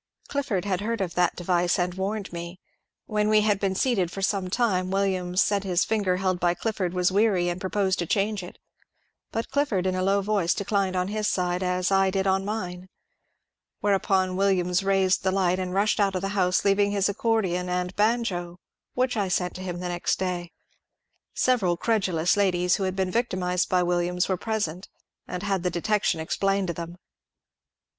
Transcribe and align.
Clifford 0.29 0.65
had 0.65 0.81
heard 0.81 0.99
of 0.99 1.13
that 1.13 1.35
device 1.35 1.77
and 1.77 1.93
warned 1.93 2.33
me. 2.33 2.59
When 3.05 3.29
we 3.29 3.41
had 3.41 3.59
been 3.59 3.75
seated 3.75 4.09
for 4.09 4.23
some 4.23 4.49
time 4.49 4.89
Williams 4.89 5.43
said 5.43 5.63
his 5.63 5.85
finger 5.85 6.17
held 6.17 6.39
by 6.39 6.55
Clifford 6.55 6.95
was 6.95 7.11
weary, 7.11 7.49
and 7.49 7.61
proposed 7.61 7.99
to 7.99 8.07
change 8.07 8.41
it, 8.41 8.57
but 9.31 9.51
Clifford 9.51 9.85
in 9.85 9.93
a 9.93 10.01
low 10.01 10.23
voice 10.23 10.55
declined 10.55 10.95
on 10.95 11.09
his 11.09 11.27
side, 11.27 11.61
as 11.61 11.91
I 11.91 12.09
did 12.09 12.25
on 12.25 12.43
mine. 12.43 12.89
Whereupon 13.81 14.35
Williams 14.35 14.81
raised 14.81 15.21
the 15.21 15.29
light 15.31 15.59
and 15.59 15.71
rushed 15.71 15.99
out 15.99 16.15
of 16.15 16.23
the 16.23 16.29
house, 16.29 16.65
leaving 16.65 16.89
his 16.89 17.07
accordeon 17.07 17.69
and 17.69 17.95
banjo, 17.95 18.59
which 18.95 19.15
I 19.15 19.27
sent 19.27 19.53
to 19.57 19.61
him 19.61 19.79
next 19.79 20.17
day. 20.17 20.51
Several 21.35 21.77
credulous 21.77 22.35
ladies 22.35 22.77
who 22.77 22.85
had 22.85 22.95
been 22.95 23.11
victimized 23.11 23.69
by 23.69 23.83
Williams 23.83 24.27
were 24.27 24.35
present, 24.35 24.89
and 25.27 25.43
had 25.43 25.61
the 25.61 25.69
detection 25.69 26.19
explained 26.19 26.69
to 26.69 26.73
them. 26.73 26.97